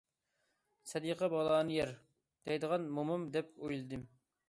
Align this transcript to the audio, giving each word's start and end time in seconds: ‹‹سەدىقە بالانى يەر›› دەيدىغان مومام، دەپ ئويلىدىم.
‹‹سەدىقە 0.91 1.29
بالانى 1.35 1.77
يەر›› 1.81 1.93
دەيدىغان 2.51 2.91
مومام، 2.99 3.31
دەپ 3.39 3.57
ئويلىدىم. 3.65 4.13